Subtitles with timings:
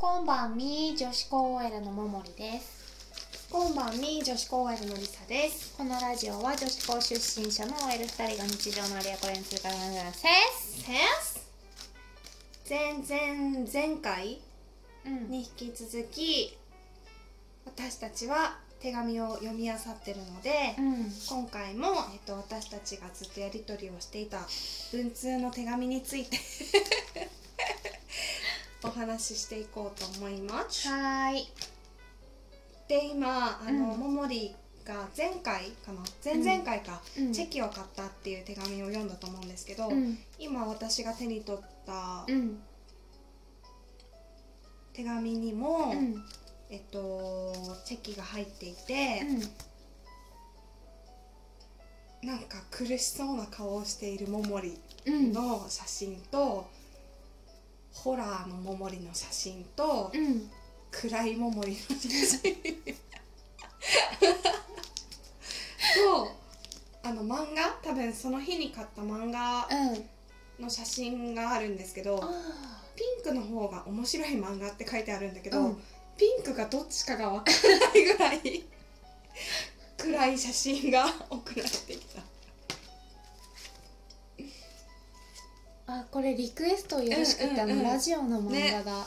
[0.00, 3.50] こんばんみ女子高 OL のももりです。
[3.52, 5.76] こんばんみ女子高 OL のりさです。
[5.76, 10.20] このラジオは女子高出身者の OL2 人が日常のあれやこれについて話す。
[10.22, 10.28] セ
[11.20, 11.46] ス
[12.66, 14.40] 前前前回
[15.04, 15.30] うん。
[15.30, 16.56] に引き続き
[17.66, 21.12] 私たちは手紙を読み漁ってるので、うん。
[21.28, 24.38] 今回も、えっと、私たちがずっとやり取りをしていた
[24.92, 26.38] 文通の手紙について
[28.82, 30.88] お話ししていこうと思います。
[30.88, 31.48] はーい。
[32.88, 34.00] で今あの、うん。
[34.00, 34.54] ももり
[34.84, 36.02] が前回かな？
[36.24, 37.32] 前々回か、うん。
[37.32, 40.18] チェキを買ったっていう手紙を読んだと思うんですけど、うん。
[40.38, 42.58] 今私が手に取ったうん。
[44.92, 46.24] 手紙にも、うん。
[46.70, 47.52] えっと
[47.84, 49.22] チェキが入っていて、
[52.22, 55.32] なんか苦しそうな顔をしているももりうん。
[55.32, 56.68] の写真と、
[58.02, 60.50] ホラーのももりの写真と、うん。
[60.90, 62.56] 暗いももりの写真。
[65.94, 66.32] と
[67.02, 67.78] あの漫画？
[67.82, 70.64] 多分その日に買った漫画うん。
[70.64, 72.28] の写真があるんですけど、あ
[72.94, 75.76] ピンクの方が面白い漫画って書いてあるんだけど、うん。
[76.18, 78.64] ピンクがどっちかが分からないぐらい
[79.96, 82.20] 暗い写真が送られてきた
[85.92, 87.80] あこれリクエストよろしくって、うんうんうん。
[87.80, 89.06] あのラジオの漫画だ、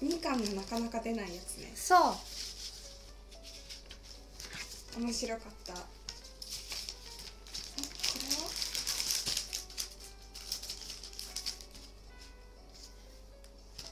[0.00, 1.72] 2巻がなかなか出ないやつね。
[1.74, 1.98] そう。
[5.02, 5.72] 面白かった。
[5.74, 5.82] あこ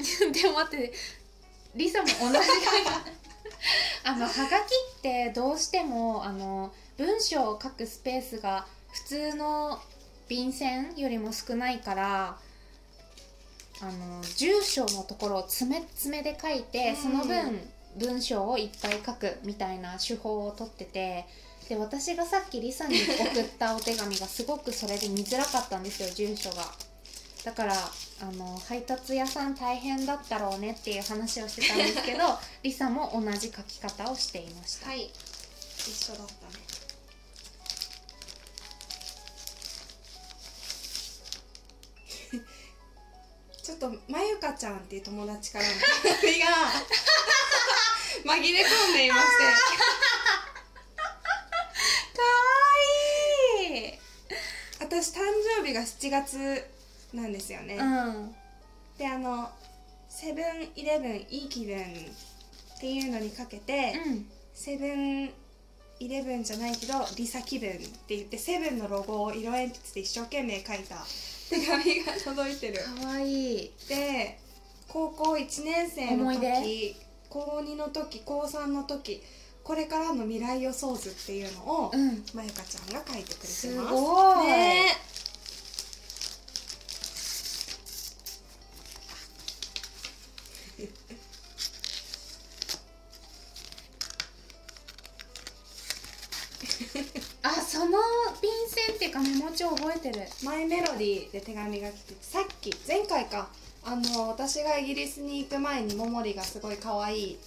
[0.32, 0.92] でも待って
[1.74, 2.18] リサも同じ
[4.04, 9.80] あのはがきってどうしてもあの文章を書くスペースが普通の
[10.30, 12.36] 便箋よりも少ないから
[13.82, 16.96] あの住所のところを詰め詰めで書いて、うん。
[16.96, 17.60] その分
[17.96, 21.26] 文章をいっぱい書くみたいな手法をとってて
[21.68, 26.62] で私がさっきリサに送ったお手紙がすごくそれで見づらかったんですよ住所が。
[27.44, 32.20] だからあの配達屋さん大変だったろうねっていう話をしてたんですけど
[32.62, 35.10] リサも同じ書き方をしていました、はい。
[35.78, 36.69] 一緒だったね
[43.70, 45.78] ちょっとまゆかちゃんっていう友達からの手
[46.26, 46.46] 紙が
[48.36, 49.44] 紛れ込んでいまして。
[52.16, 52.32] かわ
[53.70, 53.98] いい。
[54.80, 55.20] 私誕
[55.60, 56.66] 生日が7月
[57.14, 58.34] なんですよね、うん。
[58.98, 59.52] であの
[60.08, 64.28] セブンイレブンいい気分っていうのにかけて、うん。
[64.52, 65.32] セブン
[66.00, 71.06] イレブンじゃないけどリサ気分って言ってセブンのロゴを色鉛筆で一生懸命書いた
[71.50, 72.78] 手紙が届いてる。
[73.02, 73.70] かわいい。
[73.88, 74.38] で
[74.86, 76.96] 高校1年生の思い時
[77.28, 79.22] 高2の時高3の時
[79.64, 82.24] これからの未来予想図っていうのを、うん。
[82.34, 83.60] まゆかちゃんが書いてくれてます。
[83.68, 84.46] すごい。
[84.46, 84.84] ね
[97.42, 97.98] あその
[98.42, 100.26] 便箋っていうかメモ帳覚えてる。
[100.42, 103.48] マイメロディーで手紙が来てさっき前回か。
[103.82, 107.38] あの私がイギリスに行く前にももりがすごい可愛い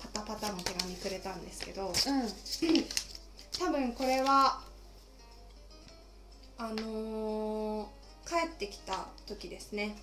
[0.00, 1.94] パタパタの手紙くれたんですけどうん。
[3.58, 4.60] 多分これは
[6.58, 8.00] あのー
[8.30, 9.96] 帰ってきた時ですね。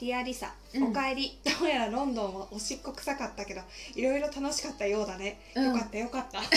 [0.00, 0.84] ディアリサ、うん。
[0.90, 1.40] おかえり。
[1.58, 3.62] どうやらロンドンはおしっこ臭かったけど
[3.96, 5.64] いろいろ楽しかったようだね、うん。
[5.72, 6.40] よかったよかった。
[6.40, 6.44] ロ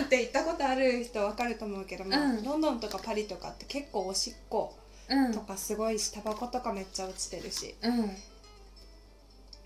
[0.00, 2.44] ンって行ったことある人わかると思うけど、まあうん。
[2.44, 4.74] ロンドンとかパリとかって結構おしっこ
[5.08, 5.32] うん。
[5.32, 8.16] とかすごいしタバコとかめっちゃ落ちてるしうん。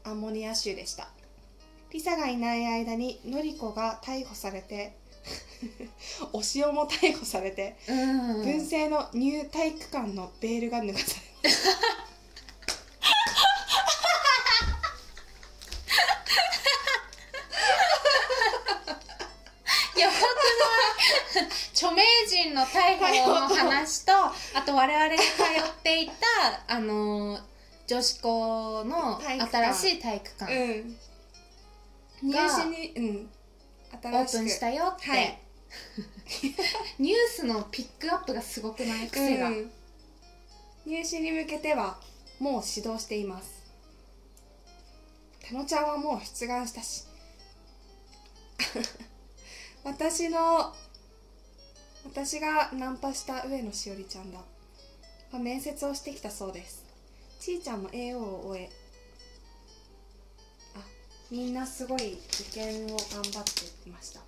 [0.05, 1.09] アンモニア臭でした。
[1.93, 4.97] リサがいない間にノリコが逮捕されて
[6.33, 8.43] お塩も逮捕されて、うん。
[8.43, 11.69] 文政のニュー体育館のベールが脱がされ ます
[19.99, 26.15] やばくない著名人の逮捕の話とあと我々が通っていた
[26.67, 27.39] あの
[27.87, 30.99] 女子校の新しい体育館うん。
[32.23, 33.31] 入が試にうん
[33.93, 34.39] オ新しく。
[34.39, 35.39] ープンしたよって、はい。
[36.99, 39.09] ニュースのピックアップがすごくない？
[39.09, 39.71] 癖が、うん。
[40.85, 42.01] 入試に向けては
[42.41, 43.63] もう指導しています。
[45.47, 47.05] たのちゃんはもう出願したし。
[49.85, 50.75] 私の
[52.05, 54.41] 私がナンパした上野しおりちゃんだ、
[55.33, 56.85] まあ面接をしてきたそうです。
[57.41, 58.71] ちーちゃんも AO を終え
[60.77, 60.81] あ
[61.31, 63.45] みんなすごい受験を頑張っ
[63.83, 64.21] てました。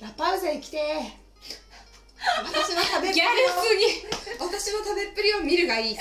[0.00, 0.78] ラパウゼ生きて
[2.44, 5.98] 私の食べっぷりを私の食べっぷりを見るがいい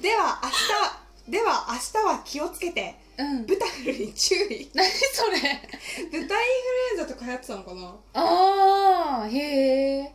[0.00, 0.50] では明
[1.28, 3.44] 日では明日は気をつけてうん。
[3.44, 4.70] 豚フルに注意。
[4.72, 5.38] 何それ。
[5.38, 6.38] 豚インフル
[6.92, 7.94] エンザとか流行ってたのかな。
[8.14, 10.12] ああへえ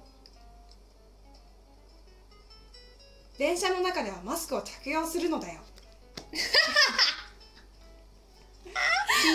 [3.37, 5.61] 電車の中ではマスクを着用するのだよ。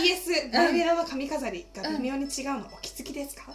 [0.02, 3.52] PS バイベラの髪飾りが微妙に違うのお気づきですか、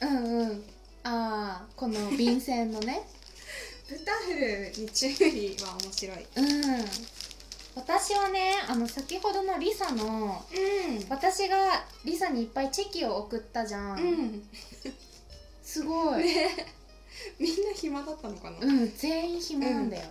[0.00, 0.64] うんうん。
[1.04, 3.08] ああこの便箋のね。
[3.88, 6.26] 豚フルに注意は面白い。
[6.34, 6.84] うん
[7.76, 11.56] 私はねあの先ほどのリサのう私が
[12.06, 14.42] リサにいっぱいチェキを送ったじゃん、んうん。
[15.62, 16.24] すごい、
[17.38, 20.04] みんな暇だったのかな、うん全員暇なんだよ、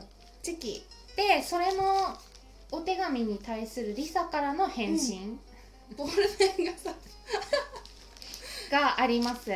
[0.43, 0.85] チェキ。
[1.15, 2.15] でそれの
[2.71, 5.39] お手紙に対するリサからの返信。
[5.97, 6.93] ボールペンがさ。
[8.69, 9.51] があります、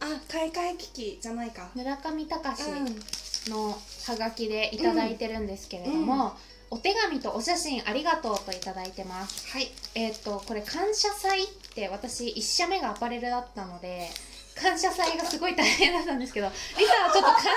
[0.00, 1.70] あ買い替え機器じゃないか。
[1.74, 3.00] 村上隆うん
[3.48, 6.36] のハガキでいただいてるんですけれども、
[6.70, 9.48] お手紙とお写真ありがとうといただいてます。
[9.48, 9.70] はい。
[9.94, 14.08] えっ、とこれ感謝祭って私1社目がアパレルだったので
[14.54, 17.54] 感謝祭がすごい大変だったんですけどリサはちょっと漢字が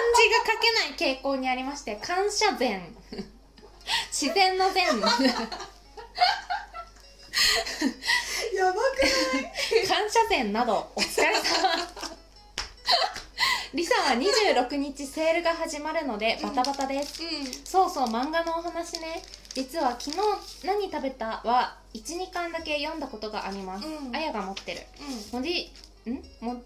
[0.97, 2.81] 書けない傾向にありまして感謝禅
[4.11, 5.33] 自然の禅やばくない？
[9.87, 11.41] 感謝膳などお疲れ様
[13.73, 17.25] リサは26日セールが始まるのでバタバタです、う
[17.63, 19.23] そうそう漫画のお話ね。
[19.55, 20.17] 実は昨日
[20.63, 24.15] 何食べたは12巻だけ読んだことがあります、うん。
[24.15, 24.81] あやが持ってる。
[24.81, 24.83] ん。
[25.31, 25.71] 文字
[26.07, 26.45] ん？
[26.45, 26.61] も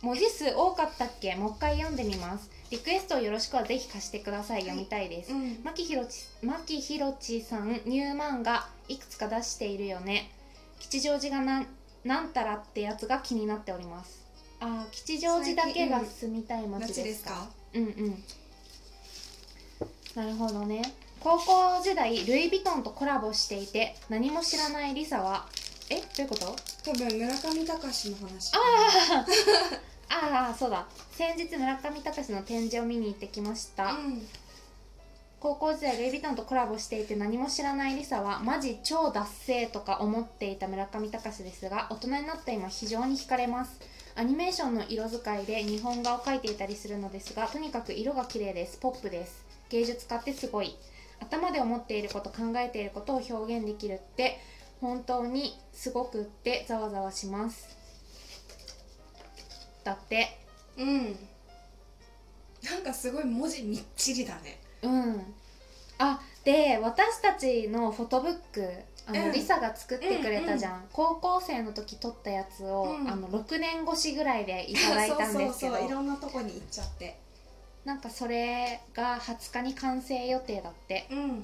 [0.00, 1.34] 文字数多かったっけ？
[1.34, 2.50] もう一回読んでみます。
[2.70, 5.60] リクエストよろしくはぜひ貸してください、読みたいです、うん。
[5.62, 10.30] 牧ひろち牧ひろちさんニュー漫画いくつか出しているよね。
[10.78, 11.66] 吉祥寺がなん
[12.04, 14.26] なんたらってやつが気になっております
[14.60, 17.48] あー吉祥寺だけが住みたい街街ですすか？
[17.74, 18.22] うんうん。
[20.14, 20.82] なるほどね。
[21.20, 25.46] 高校時代ルイ・ヴィトンとコラボしていて何も知らないリサは
[25.90, 25.96] え？
[25.96, 26.56] どういうこと？
[26.84, 28.58] 多分村上隆の話あ
[30.10, 30.86] ああそうだ。
[31.12, 34.26] 先日村上隆の展示を見に行ってきました、うん。
[35.40, 43.78] 高校時代ルイ・ヴィトンとコラボしていて何も知らないリサはマジ超ダッセーとか思っていた村上隆ですが大人になった今非常に惹かれます
[44.18, 48.76] アニメーションの色使いで日本画を描いていたりするのですがとにかく色が綺麗です。
[48.78, 49.46] ポップです。
[49.68, 50.76] 芸術家ってすごい。
[51.20, 54.40] 頭で思っていること考えていることを表現できるって
[54.80, 57.68] 本当にすごくってざわざわします。
[59.84, 60.36] だって。
[60.76, 61.16] うん。
[62.64, 64.58] なんかすごい文字みっちりだね。
[64.82, 65.12] うん。
[65.12, 65.22] あ
[66.48, 68.66] で私たちのフォトブック
[69.06, 69.32] あの、うん。
[69.32, 73.06] リサが作ってくれたじゃん、高校生の時撮ったやつを、うん。
[73.06, 75.78] あの6年越しぐらいでいただいたんですけど。
[75.78, 77.18] いろんなとこに行っちゃって。
[77.84, 81.06] なんかそれが20日に完成予定だって。
[81.10, 81.42] うん。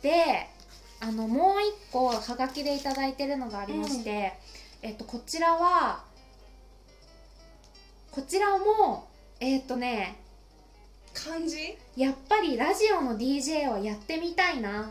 [0.00, 0.48] で
[1.00, 4.32] あのもう一個はがきでいただいてるのがありまして、
[4.80, 6.04] えっとこちらは
[8.10, 9.10] こちらも
[9.40, 10.16] えっとね
[11.24, 14.90] 漢字やっぱりラジオの DJ はやってみたいな。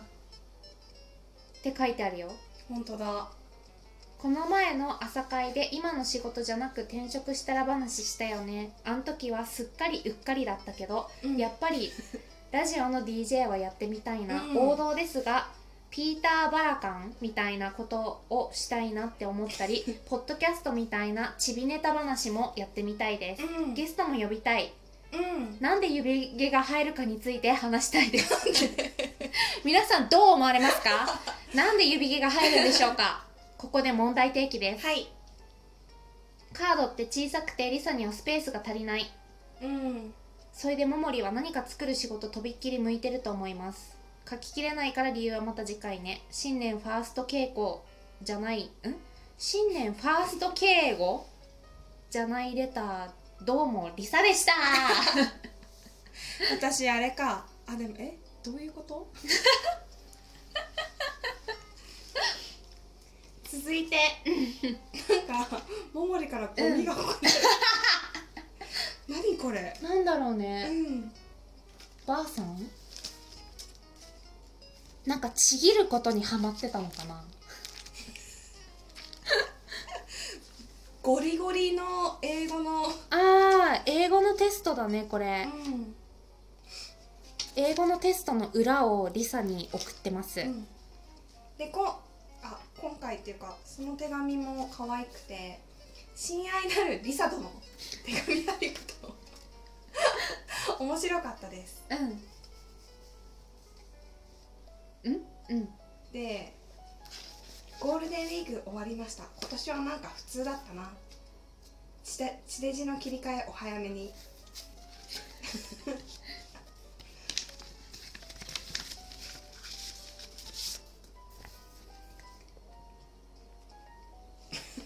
[1.59, 2.31] って書いてあるよ。
[2.67, 3.29] 本当だ。
[4.19, 8.73] この前の朝会で今の仕事じゃなく転職したら話したよね。
[8.85, 11.37] あん時はすっかりうっかりだったけど、うん。
[11.37, 11.91] やっぱり
[12.51, 14.57] ラジオの DJ はやってみたいな、うん。
[14.57, 15.47] 王道ですが
[15.89, 23.73] ピーター・バラカンみたいなことをしたいなって思ったり ポッドキャストみたいなちびネタ話もやってみたいです、うん。
[23.73, 24.71] ゲストも呼びたい
[25.13, 25.57] うん。
[25.59, 28.33] なんで指毛が生えるかについて話したいです。
[29.65, 31.19] 皆さんどう思われますか？
[31.53, 33.23] なんで指毛が生えるんでしょうか？
[33.57, 34.85] ここで問題提起です。
[34.85, 35.07] はい。
[36.53, 39.11] カードって小さくてリサにはスペースが足りない。
[39.61, 40.13] うん。
[40.53, 43.97] それでモモリは何か作る仕事とびっきり向いてると思います。
[44.29, 46.21] 書ききれないから理由はまた次回ね。
[46.29, 47.79] 新年ファースト稽古
[48.21, 48.69] じゃないん？
[49.37, 51.25] 新年ファースト敬語
[52.09, 53.09] じゃないレター
[53.45, 54.51] どうもリサでした。
[56.51, 57.45] 私あれか。
[57.67, 58.17] あでもえ？
[58.43, 59.07] どういうこと？
[63.49, 63.97] 続いて。
[65.27, 65.61] なんか
[65.93, 67.33] ももりからゴミが落ちてる、
[69.07, 69.73] 何これ？
[69.81, 71.11] なんだろううね、ん。
[72.05, 72.69] ばあさん？
[75.05, 77.23] なんかちぎることにハマってたのかな？
[81.09, 85.95] ゴリゴリの英語のあー英語のテストだねこれ、うん。
[87.55, 90.67] 英語のテストの裏をリサに送ってます、うん。
[91.57, 91.95] でこ
[92.43, 95.59] あ今回っていうかその手紙も可愛くて
[96.15, 97.51] 親愛なるリサとの
[98.05, 99.07] 手紙ありがと
[100.79, 101.83] う面白かったです。
[105.05, 105.21] うんうん。
[105.57, 105.69] うん。
[106.13, 106.53] で
[107.79, 109.23] ゴールデンウィーク終わりました。
[109.39, 110.91] 今年はなんか普通だったな。
[112.03, 114.11] 地で地デジの切り替えお早めに。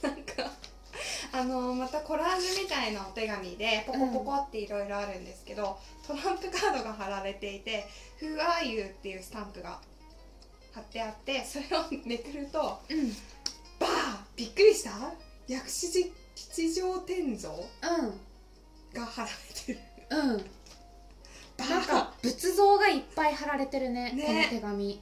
[0.02, 0.52] なんか
[1.32, 7.88] あのまたコラージュみたいなお手紙でポコポコっていろいろあるんですけど、トランプカードが貼られていて
[8.22, 9.82] 「Who are you?」っていうスタンプが
[10.74, 13.10] 貼ってあってそれをめくるとうん。
[13.80, 13.92] バー
[14.36, 14.92] びっくりした？
[15.48, 17.50] 薬師寺吉祥天像
[18.94, 19.34] が貼られ
[19.66, 19.80] てる。
[20.10, 20.46] うん。
[21.58, 24.24] なんか仏像がいっぱい貼られてるねね。
[24.26, 25.02] この手紙。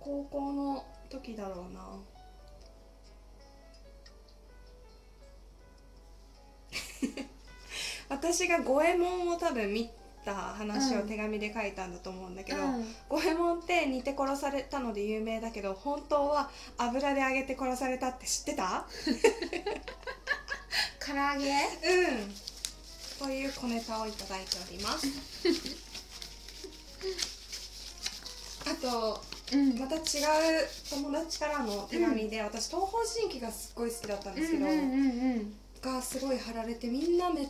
[0.00, 1.80] 高校の時だろうな。
[8.08, 9.90] 私が五右衛門を多分見
[10.24, 12.84] た話を手紙で書いたんだと思うんだけど、うん。
[13.08, 18.86] 五右衛門って煮て殺されたので有名だけど本当は油で揚げて殺されたって知ってた？
[21.00, 21.50] 唐揚げ？
[21.50, 23.26] うん。
[23.26, 25.06] という小ネタをいただいております。
[28.66, 29.20] あと
[29.52, 29.78] うん。
[29.78, 30.02] また違う
[30.90, 34.90] 友達からの手紙で、私東方神起がすっごい好きだったんですけど、うんうんうんう
[35.36, 35.54] ん。
[35.82, 37.48] がすごい貼られてみんなめっ